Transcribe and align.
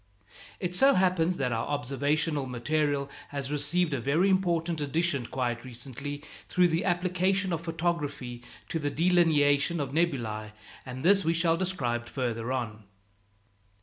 It 0.59 0.73
so 0.73 0.95
happens 0.95 1.37
that 1.37 1.51
our 1.51 1.67
observational 1.67 2.47
material 2.47 3.07
has 3.29 3.51
received 3.51 3.93
a 3.93 4.01
very 4.01 4.31
important 4.31 4.81
addition 4.81 5.27
quite 5.27 5.63
recently 5.63 6.23
through 6.49 6.69
the 6.69 6.85
application 6.85 7.53
of 7.53 7.61
photography 7.61 8.41
to 8.69 8.79
the 8.79 8.89
delineation 8.89 9.79
of 9.79 9.91
nebulæ, 9.91 10.53
and 10.87 11.05
this 11.05 11.23
we 11.23 11.35
shall 11.35 11.55
describe 11.55 12.07
farther 12.07 12.51
on. 12.51 12.85